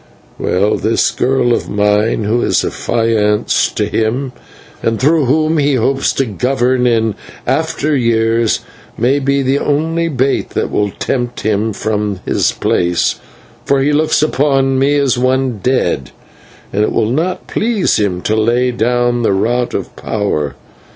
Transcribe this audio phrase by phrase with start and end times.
[0.39, 4.31] Well, this girl of mine, who is affianced to him,
[4.81, 7.13] and through whom he hopes to govern in
[7.45, 8.61] after years,
[8.97, 13.19] may be the only bait that will tempt him from his place,
[13.63, 16.09] for he looks upon me as one dead,
[16.73, 20.55] and it will not please him to lay down the rod of power.